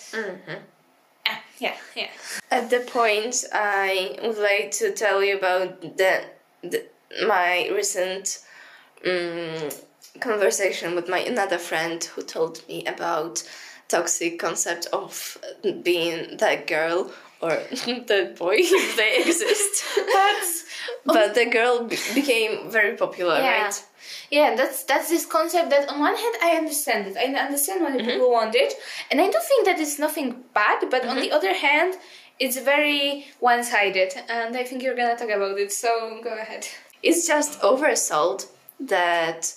[1.29, 2.09] Ah, yeah, yeah.
[2.51, 6.25] At the point, I would like to tell you about the,
[6.63, 6.87] the
[7.27, 8.43] my recent
[9.07, 9.69] um,
[10.21, 13.43] conversation with my another friend who told me about
[13.89, 15.39] toxic concept of
[15.83, 17.51] being that girl or
[18.11, 19.85] the boy if they exist.
[19.97, 20.65] That's
[21.05, 23.63] but the girl be- became very popular, yeah.
[23.63, 23.85] right?
[24.31, 27.17] Yeah, that's that's this concept that on one hand I understand it.
[27.17, 28.07] I understand why mm-hmm.
[28.07, 28.75] people want it,
[29.11, 30.89] and I do think that it's nothing bad.
[30.91, 31.35] But on the mm-hmm.
[31.35, 31.97] other hand,
[32.39, 35.73] it's very one-sided, and I think you're gonna talk about it.
[35.73, 36.67] So go ahead.
[37.03, 38.47] It's just oversold
[38.81, 39.55] that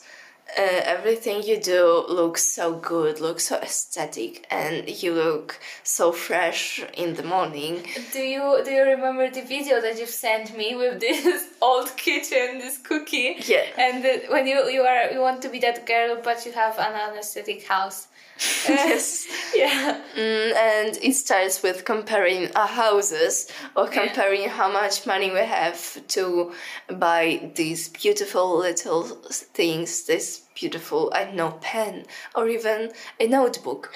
[0.58, 6.84] uh, everything you do looks so good, looks so aesthetic, and you look so fresh
[6.93, 7.84] in the morning.
[8.12, 12.60] Do you do you remember the video that you sent me with this old kitchen,
[12.60, 13.38] this cookie?
[13.45, 13.65] Yeah.
[13.77, 16.77] And the, when you you are you want to be that girl, but you have
[16.77, 18.08] an unaesthetic house.
[18.39, 19.27] Yes.
[19.55, 20.01] Yeah.
[20.17, 26.05] Mm, and it starts with comparing our houses or comparing how much money we have
[26.07, 26.53] to
[26.89, 33.93] buy these beautiful little things, this beautiful, I don't know, pen or even a notebook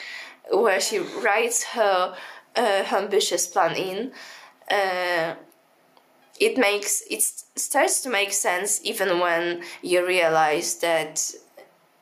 [0.51, 2.15] where she writes her,
[2.55, 4.11] uh, her ambitious plan in.
[4.69, 5.35] Uh,
[6.39, 7.23] it makes it
[7.55, 11.31] starts to make sense even when you realize that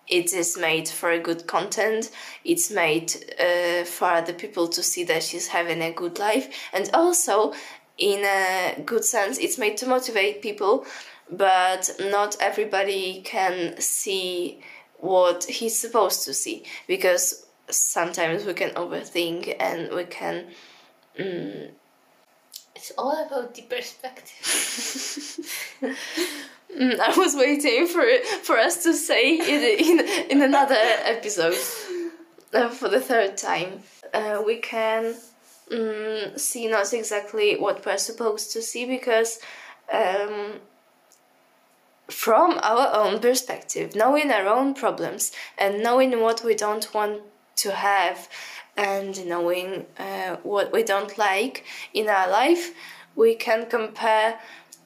[0.07, 2.11] it is made for a good content
[2.43, 6.89] it's made uh, for other people to see that she's having a good life and
[6.93, 7.53] also
[7.97, 10.85] in a good sense it's made to motivate people
[11.31, 14.59] but not everybody can see
[14.99, 20.45] what he's supposed to see because sometimes we can overthink and we can
[22.75, 24.35] It's all about the perspective.
[26.75, 28.03] Mm, I was waiting for
[28.43, 31.57] for us to say it in in another episode
[32.53, 33.81] uh, for the third time.
[34.13, 35.15] Uh, we can
[35.71, 39.39] mm, see not exactly what we're supposed to see because
[39.91, 40.59] um,
[42.09, 47.21] from our own perspective, knowing our own problems and knowing what we don't want
[47.57, 48.27] to have
[48.75, 52.73] and knowing uh, what we don't like in our life,
[53.15, 54.39] we can compare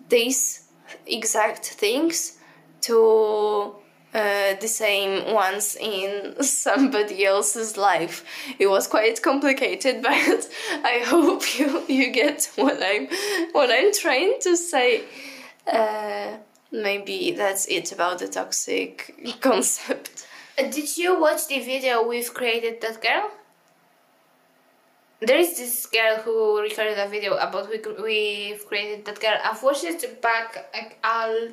[0.07, 0.68] these
[1.05, 2.37] exact things
[2.81, 3.75] to
[4.13, 8.25] uh, the same ones in somebody else's life.
[8.57, 10.49] It was quite complicated, but
[10.83, 13.07] I hope you you get what I'm
[13.51, 15.03] what I'm trying to say.
[15.71, 16.37] Uh,
[16.71, 20.27] maybe that's it about the toxic concept.
[20.57, 23.29] Uh, Did you watch the video we've created that girl?
[25.21, 29.37] There is this girl who recorded a video about we we've created that girl.
[29.43, 30.55] I've watched it back
[31.03, 31.49] a,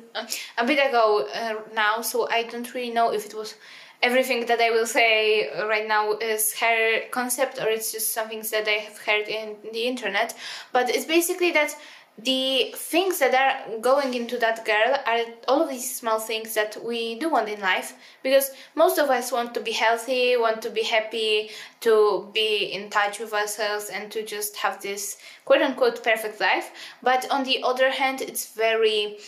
[0.57, 3.55] a bit ago uh, now, so I don't really know if it was
[4.01, 8.51] everything that I will say right now is her concept or it's just some things
[8.51, 10.33] that I have heard in the internet.
[10.71, 11.75] But it's basically that
[12.17, 16.75] the things that are going into that girl are all of these small things that
[16.83, 20.71] we do want in life because most of us want to be healthy want to
[20.71, 26.03] be happy to be in touch with ourselves and to just have this quote unquote
[26.03, 26.71] perfect life.
[27.03, 29.19] But on the other hand it's very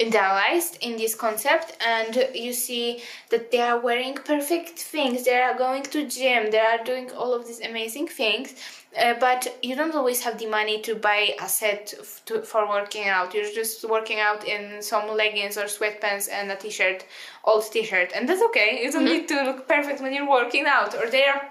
[0.00, 5.24] idealized in this concept and you see that they are wearing perfect things.
[5.24, 6.50] They are going to gym.
[6.50, 8.54] They are doing all of these amazing things.
[8.98, 11.94] Uh, but you don't always have the money to buy a set
[12.26, 13.34] to, for working out.
[13.34, 17.04] You're just working out in some leggings or sweatpants and a t-shirt
[17.44, 18.12] old t-shirt.
[18.14, 18.80] And that's okay.
[18.82, 20.94] You don't need to look perfect when you're working out.
[20.94, 21.50] Or they are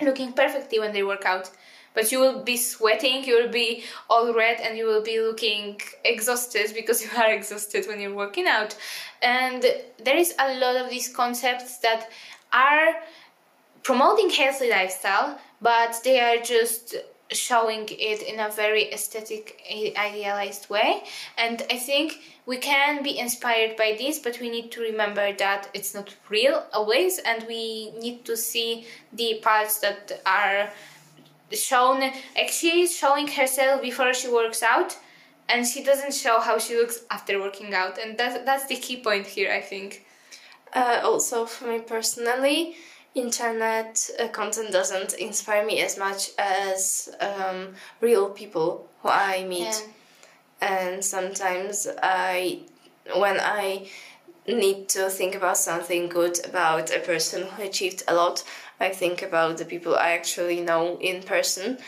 [0.00, 1.50] looking perfectly when they work out
[1.98, 5.80] but you will be sweating you will be all red and you will be looking
[6.04, 8.76] exhausted because you are exhausted when you're working out.
[9.20, 9.66] And
[10.04, 12.08] there is a lot of these concepts that
[12.52, 12.88] are
[13.82, 16.94] promoting healthy lifestyle but they are just
[17.32, 19.60] showing it in a very aesthetic
[19.98, 21.02] idealized way.
[21.36, 25.68] And i think we can be inspired by this but we need to remember that
[25.74, 30.70] it's not real always and we need to see the parts that are
[31.52, 32.02] shown
[32.40, 34.96] actually showing herself before she works out
[35.48, 38.96] and she doesn't show how she looks after working out and that's that's the key
[39.02, 40.04] point here i think
[40.74, 42.76] Uh, also, for me personally,
[43.14, 49.74] internet uh, content doesn't inspire me as much as um, real people who I meet.
[50.60, 52.60] And sometimes I,
[53.16, 53.88] when I
[54.56, 58.44] need to think about something good about a person who achieved a lot,
[58.80, 61.78] I think about the people I actually know in person,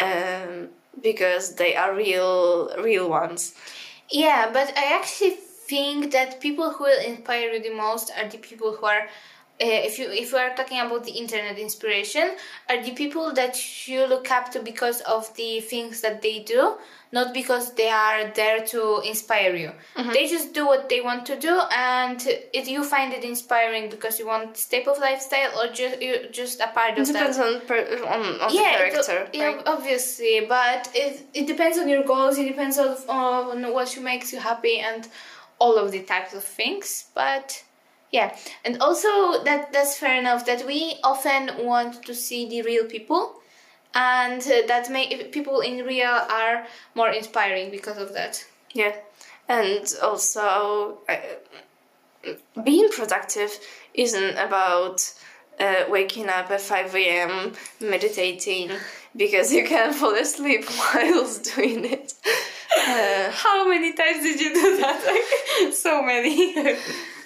[0.00, 0.68] um,
[1.02, 3.54] because they are real, real ones.
[4.10, 8.38] Yeah, but I actually think that people who will inspire you the most are the
[8.38, 9.08] people who are
[9.70, 12.26] if you if we are talking about the internet inspiration
[12.68, 13.54] are the people that
[13.88, 16.76] you look up to because of the things that they do
[17.12, 20.12] not because they are there to inspire you Mm-hmm.
[20.12, 22.18] they just do what they want to do and
[22.58, 26.24] it, you find it inspiring because you want this type of lifestyle or just you're
[26.30, 27.80] just a part of It that depends on per,
[28.14, 29.28] on, on the yeah, it- character.
[29.34, 29.62] yeah, right?
[29.66, 32.38] obviously, but it, it depends on your goals.
[32.38, 35.06] It depends on, on what makes you happy and
[35.58, 37.06] all of the types of things.
[37.14, 37.62] But
[38.12, 40.46] yeah, and also that that's fair enough.
[40.46, 43.40] That we often want to see the real people,
[43.94, 48.44] and uh, that may people in real are more inspiring because of that.
[48.74, 48.94] Yeah,
[49.48, 51.16] and also uh,
[52.64, 53.58] being productive
[53.94, 55.00] isn't about
[55.58, 58.70] uh, waking up at 5 a.m., meditating
[59.16, 62.14] because you can fall asleep whilst doing it.
[62.74, 65.04] Uh, How many times did you do that?
[65.06, 66.54] Like so many.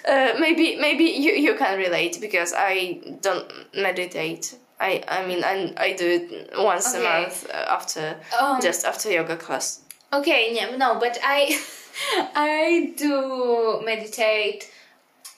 [0.07, 4.55] Uh, maybe maybe you, you can relate because I don't meditate.
[4.79, 6.99] I, I mean I, I do it once Okay.
[6.99, 9.81] a month uh, after Um, just after yoga class.
[10.13, 11.59] Okay, yeah, no, but I
[12.35, 14.69] I do meditate.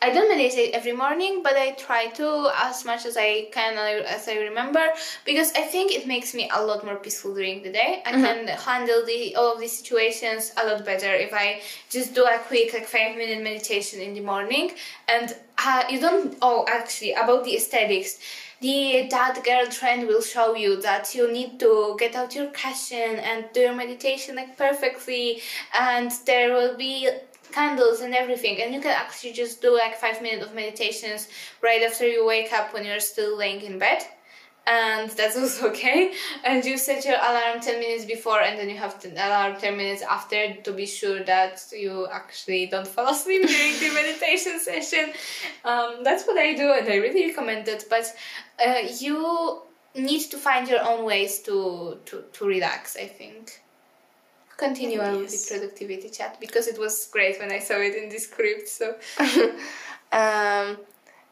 [0.02, 4.06] I don't meditate every morning, but I try to as much as I can uh,
[4.08, 4.94] as I remember
[5.26, 8.02] because I think it makes me a lot more peaceful during the day.
[8.06, 12.24] I can handle the all of these situations a lot better if I just do
[12.24, 14.72] a quick like five minute meditation in the morning.
[15.10, 16.38] And uh, you don't.
[16.42, 18.20] Oh, actually, about the aesthetics
[18.62, 23.16] the that girl trend will show you that you need to get out your cushion
[23.20, 25.42] and do your meditation like perfectly
[25.74, 27.10] and there will be
[27.52, 28.62] candles and everything.
[28.62, 31.28] And you can actually just do like five minutes of meditations
[31.62, 34.04] right after you wake up when you're still laying in bed.
[34.68, 36.14] And that's also okay.
[36.44, 39.78] And you set your alarm 10 minutes before and then you have the alarm 10
[39.78, 45.14] minutes after to be sure that you actually don't fall asleep during the meditation session.
[45.66, 47.86] Um, that's what i do and i really recommend it.
[47.90, 48.14] But
[48.66, 49.64] uh, you
[49.96, 53.62] need to find your own ways to to, to relax i think
[54.66, 55.32] continue on Yes.
[55.32, 58.86] the productivity chat because it was great when i saw it in the script so
[60.12, 60.78] um,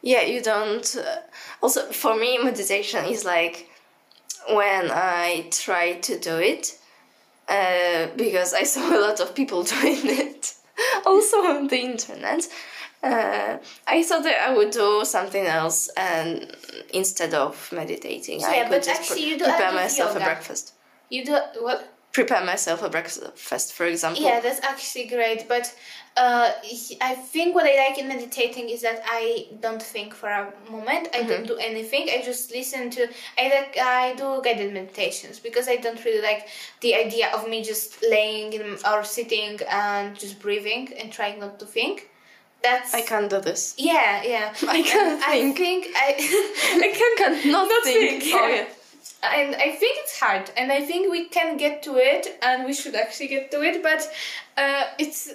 [0.02, 0.96] yeah, you don't.
[0.96, 1.16] Uh,
[1.60, 3.68] also, for me, meditation is like
[4.48, 6.78] when I try to do it
[7.48, 10.54] uh, because I saw a lot of people doing it
[11.04, 12.46] also on the internet.
[13.02, 16.56] Uh, I thought that I would do something else and
[16.94, 20.20] instead of meditating, I Yeah, could but just actually pre- you do prepare myself a
[20.20, 20.74] breakfast.
[21.10, 21.80] you do what
[22.12, 24.22] Prepare myself a breakfast, for example.
[24.22, 25.46] Yeah, that's actually great.
[25.46, 25.72] But
[26.16, 26.50] uh,
[27.00, 31.08] I think what I like in meditating is that I don't think for a moment.
[31.14, 32.08] I don't do anything.
[32.10, 33.08] I just listen to.
[33.38, 33.78] I like.
[33.78, 36.48] I do guided meditations because I don't really like
[36.80, 41.58] the idea of me just laying in, or sitting and just breathing and trying not
[41.60, 42.08] to think.
[42.64, 42.94] That's.
[42.94, 43.74] I can't do this.
[43.78, 44.54] Yeah, yeah.
[44.68, 45.56] I can't I think.
[45.58, 46.08] think I.
[46.84, 48.22] I can Can't not, Not think.
[48.22, 48.64] think, Oh, yeah.
[49.22, 52.72] And I think it's hard, and I think we can get to it, and we
[52.72, 54.08] should actually get to it, but
[54.56, 55.32] uh, it's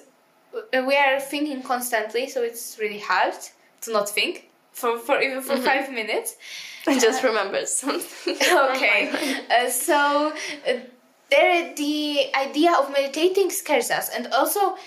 [0.56, 3.34] uh, we are thinking constantly, so it's really hard
[3.82, 6.36] to not think for, for even for five minutes.
[6.88, 8.36] I just remembered something.
[8.52, 10.34] okay, uh, so
[10.68, 10.74] uh,
[11.30, 14.78] there the idea of meditating scares us, and also.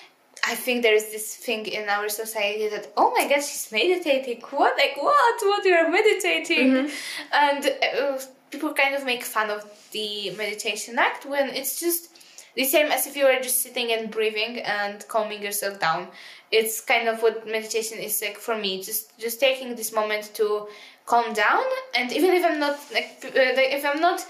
[0.48, 4.42] I think there is this thing in our society that oh my god she's meditating
[4.50, 6.90] what like what what you are meditating
[7.32, 8.18] and uh,
[8.56, 12.08] people kind of make fun of the meditation act when it's just
[12.54, 16.08] the same as if you were just sitting and breathing and calming yourself down.
[16.50, 20.68] It's kind of what meditation is like for me just just taking this moment to
[21.04, 21.64] calm down.
[21.94, 24.24] And even if i'm not like uh, if i'm not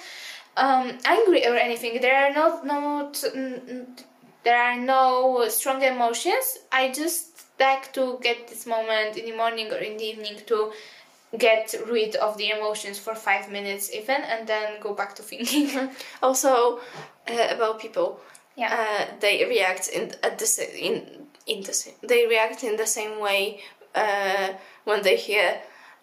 [0.57, 3.22] um, angry or anything there are not not
[4.47, 6.59] there are no strong emotions.
[6.72, 10.72] I just like to get this moment in the morning or in the evening to
[11.39, 15.91] get rid of the emotions for five minutes even and then go back to thinking
[16.22, 16.80] Also,
[17.28, 18.20] uh, about people,
[18.57, 18.72] Yeah.
[18.74, 21.95] uh, they react in at the sa- in in the same.
[22.09, 23.61] They react in the same way
[23.95, 24.49] uh,
[24.84, 25.61] when they hear,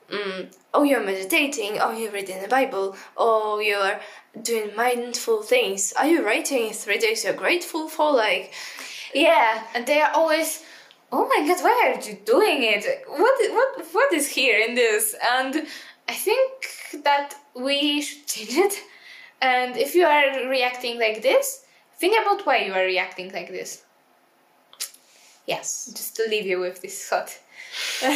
[0.09, 1.79] mm, "Oh, you're meditating.
[1.81, 2.95] Oh, you're reading the Bible.
[3.17, 3.99] Oh, you're
[4.41, 5.93] doing mindful things.
[5.99, 7.23] Are you writing three days?
[7.23, 8.51] You're grateful for like."
[9.15, 10.63] yeah and they are always
[11.15, 12.83] oh my god why are you doing it?
[13.07, 15.15] What what what is here in this?
[15.35, 15.53] And
[16.09, 16.51] i think
[17.03, 18.75] that we should change it.
[19.41, 21.63] And if you are reacting like this
[22.03, 23.83] think about why you are reacting like this.
[25.45, 27.31] Yes, just to leave you with this thought.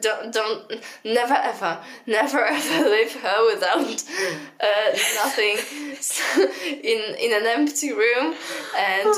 [0.00, 0.62] don't don't
[1.04, 4.04] never ever never ever leave her without
[4.68, 5.56] uh, nothing.
[6.90, 8.34] In in an empty room
[8.76, 9.14] and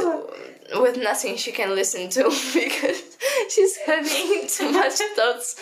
[0.76, 2.22] with nothing she can listen to
[2.54, 3.16] because
[3.50, 5.60] she's having too much thoughts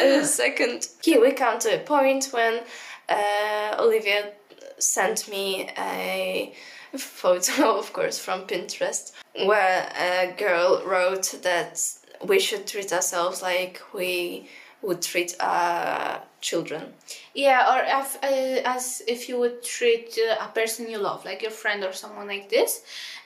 [0.00, 2.60] a second here we come to a point when
[3.08, 4.32] uh, Oliwia
[4.78, 6.52] sent me a
[6.96, 9.12] photo of course from pinterest
[9.46, 11.80] where a girl wrote that
[12.24, 14.48] we should treat ourselves like we
[14.82, 16.92] would treat our children.
[17.34, 21.40] Yeah, or if, uh, as if you would treat uh, a person you love, like
[21.40, 22.82] your friend or someone like this.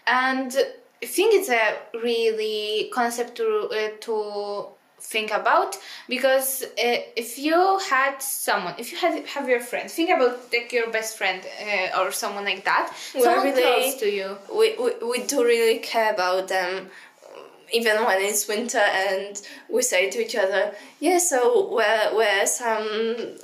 [0.06, 0.54] And
[1.02, 4.66] I think it's a really concept to uh, to
[4.98, 5.76] think about
[6.08, 10.72] because uh, if you had someone if you had have your friend think about like
[10.72, 12.92] your best friend uh, or someone like that.
[13.14, 14.38] We're someone really- close to you.
[14.52, 16.90] We, we, we do really care about them
[17.72, 23.36] even when it's winter and we say to each other, yeah, so wear, wear some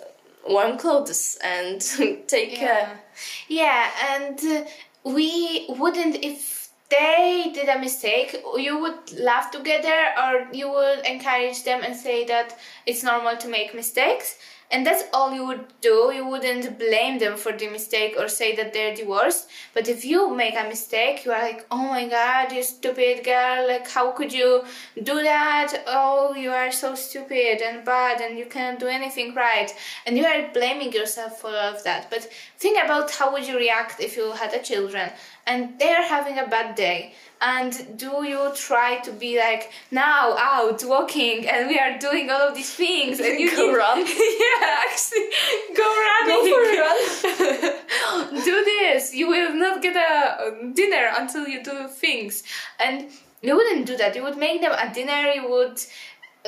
[0.49, 1.81] warm clothes and
[2.29, 3.01] take care.
[3.49, 4.67] Yeah, and
[5.05, 6.62] we wouldn't if
[6.93, 8.31] they did a mistake.
[8.57, 13.49] You would laugh together, or you would encourage them and say that it's normal to
[13.49, 14.37] make mistakes.
[14.73, 16.11] And that's all you would do.
[16.15, 19.51] You wouldn't blame them for the mistake or say that they're the worst.
[19.75, 23.69] But if you make a mistake, you are like, oh my god, you stupid girl,
[23.69, 24.65] like, how could you
[25.03, 25.85] do that?
[25.87, 29.71] Oh, you are so stupid and bad and you cannot do anything right.
[30.07, 32.09] And you are blaming yourself for all of that.
[32.09, 35.11] But think about how would you react if you had a children
[35.47, 37.15] and they're having a bad day
[37.45, 42.41] and do you try to be like now out walking and we are doing all
[42.49, 43.99] of these things and you Go need- run.
[44.45, 45.27] yeah actually
[45.77, 48.45] go running go run.
[48.45, 49.15] do this.
[49.15, 52.43] You will not get a dinner until you do things.
[52.85, 53.09] And
[53.43, 54.15] you wouldn't do that.
[54.15, 55.33] You would make them a dinner.
[55.33, 55.79] You would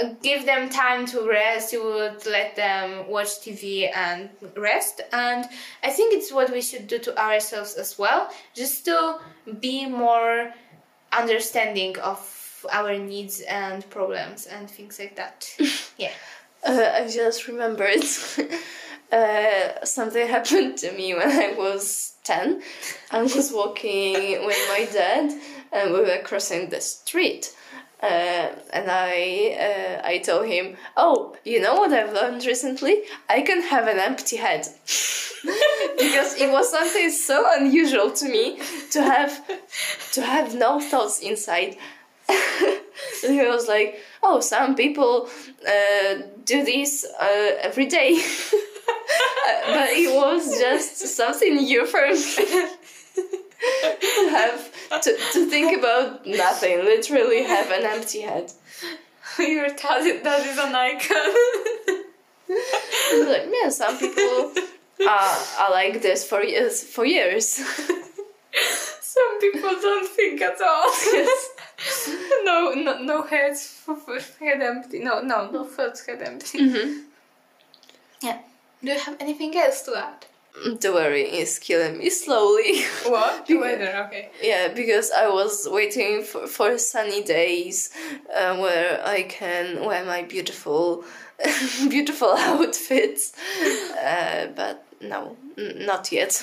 [0.01, 1.73] uh, give them time to rest.
[1.73, 5.01] You would let them watch tv and rest.
[5.13, 5.45] And
[5.83, 8.31] i think it's what we should do to ourselves as well.
[8.55, 9.19] Just to
[9.61, 10.53] be more
[11.19, 12.21] understanding of
[12.73, 15.49] our needs and problems and things like that
[15.99, 16.13] yeah
[16.67, 18.05] Uh, I just remembered
[19.13, 22.63] uh, something happened to me when I was 10.
[23.11, 25.31] I was walking with my dad
[25.73, 27.55] and we were crossing the street.
[28.05, 33.03] Uh, and I uh, I told him, oh, you know what I've learned recently?
[33.31, 34.67] I can have an empty head
[35.99, 38.59] because it was something so unusual to me
[38.91, 39.33] to have
[40.13, 41.79] to have no thoughts inside.
[42.29, 42.79] and
[43.23, 45.31] he was like, oh, some people
[45.67, 48.21] uh, do this uh, every day.
[49.47, 52.17] Uh, but it was just something new for me
[53.15, 54.64] to have
[55.03, 58.53] to, to think about nothing, literally have an empty head.
[59.39, 61.35] your dad, that is an icon
[63.29, 64.53] like, yeah, some people
[65.09, 66.83] are, are like this for years.
[66.83, 67.47] For years.
[69.15, 70.89] Some people don't think at all.
[71.13, 71.51] Yes.
[72.43, 74.99] no, no, no heads, for, for head empty.
[74.99, 76.59] No, no, no thoughts, head empty.
[76.59, 77.01] Mm-hmm.
[78.23, 78.41] Yeah.
[78.83, 80.27] Do you have anything else to add?
[80.81, 82.83] The worry is killing me slowly.
[83.07, 83.47] What?
[83.47, 84.31] The weather, okay.
[84.43, 87.91] Yeah, because I was waiting for, for sunny days
[88.35, 91.05] uh, where I can wear my beautiful,
[91.89, 93.33] beautiful outfits.
[93.97, 96.43] Uh, but no, n- not yet.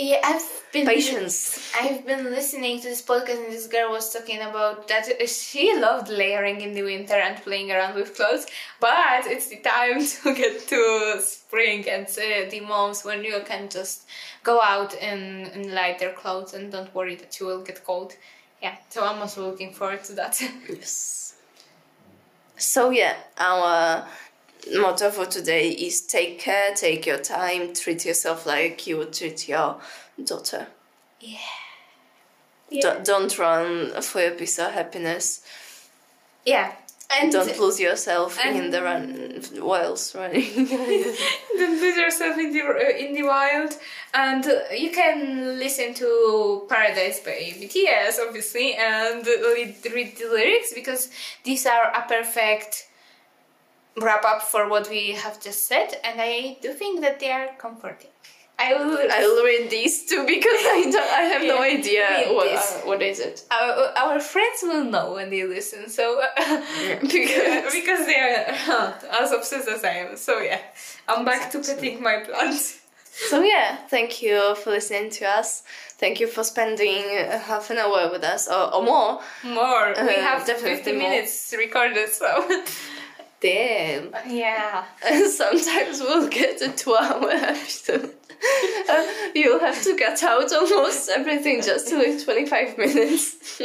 [0.00, 1.72] Yeah, I've been Patience.
[1.74, 6.08] I've been listening to this podcast and this girl was talking about that she loved
[6.08, 8.46] layering in the winter and playing around with clothes,
[8.78, 13.68] but it's the time to get to spring and uh, the months when you can
[13.68, 14.06] just
[14.44, 18.12] go out in, in lighter clothes and don't worry that you will get cold.
[18.62, 20.40] Yeah, so I'm also looking forward to that.
[20.68, 21.34] Yes.
[22.56, 24.06] So yeah, our
[24.76, 29.48] motto for today is take care, take your time, treat yourself like you would treat
[29.48, 29.80] your
[30.22, 30.66] daughter.
[32.70, 32.82] yeah.
[32.82, 35.42] Don't, don't run for your piece of happiness.
[36.44, 36.72] Yeah.
[37.10, 40.44] And don't lose yourself in the run whilst running.
[41.58, 43.78] Don't lose yourself in the uh, in the wild,
[44.12, 50.74] and uh, you can listen to Paradise by BTS, obviously, and read, read the lyrics
[50.74, 51.10] because
[51.44, 52.87] these are a perfect
[54.00, 57.48] wrap up for what we have just said, and I do think that they are
[57.58, 58.10] comforting.
[58.60, 58.98] I will.
[59.18, 61.10] I will read these too because I don't.
[61.12, 63.44] I have no idea what uh, what is it.
[63.50, 66.20] our, our friends will know when they listen, so
[67.00, 70.16] Because- because they are as obsessed as I am.
[70.16, 70.60] So yeah,
[71.06, 72.80] I'm back to petting my plants.
[73.30, 75.62] so yeah, thank you for listening to us.
[75.98, 79.20] Thank you for spending uh, half an hour with us or, or more.
[79.44, 79.86] More.
[79.96, 81.10] we Uh, have definitely 50 more.
[81.10, 82.28] minutes recorded, so.
[83.40, 84.14] Damn.
[84.28, 84.84] yeah.
[85.06, 88.14] And sometimes we'll get a two-hour episode.
[88.88, 93.60] Uh, you'll have to cut out almost everything just to leave 25 minutes.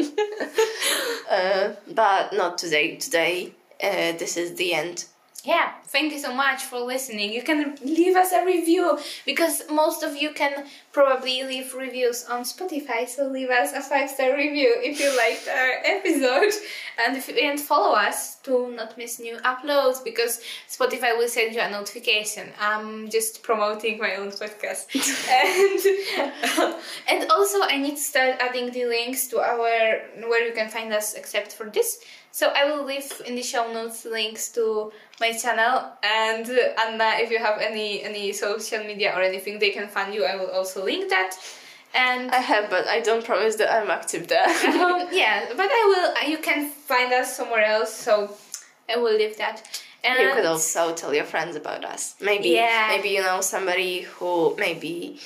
[1.30, 2.96] uh, but not today.
[2.98, 3.54] Today,
[3.84, 5.06] uh, this is the end.
[5.46, 7.34] Yeah, thank you so much for listening.
[7.34, 12.44] You can leave us a review because most of you can probably leave reviews on
[12.44, 13.10] Spotify.
[13.10, 16.54] So leave us a five star review if you liked our episode,
[17.06, 20.40] and if and follow us to not miss new uploads because
[20.70, 22.48] Spotify will send you a notification.
[22.58, 24.88] I'm just promoting my own podcast,
[25.28, 26.76] and
[27.10, 30.94] and also I need to start adding the links to our where you can find
[30.94, 32.00] us except for this.
[32.36, 36.50] So I will leave in the show notes links to my channel and
[36.84, 40.36] Anna, if you have any any social media or anything they can find you, I
[40.36, 41.38] will also link that.
[41.94, 44.48] And I have, but I don't promise that I'm active there.
[44.48, 46.08] um, yeah, but I will.
[46.18, 48.14] uh, You can find us somewhere else, so
[48.90, 49.62] I will leave that.
[50.04, 52.16] And you could also tell your friends about us.
[52.20, 52.88] Maybe, Yeah.
[52.90, 55.20] maybe you know somebody who may be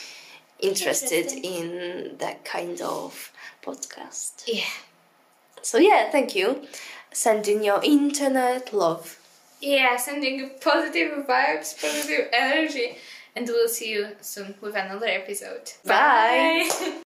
[0.59, 1.27] Interested.
[1.43, 3.31] in that kind of
[3.63, 4.43] podcast.
[4.45, 4.65] yeah,
[5.61, 6.67] So yeah, thank you.
[7.17, 9.17] Send in your internet love.
[9.59, 12.95] yeah, sending positive vibes, positive energy,
[13.35, 15.71] and we'll see you soon with another episode.
[15.83, 16.69] Bye.
[16.79, 17.01] Bye.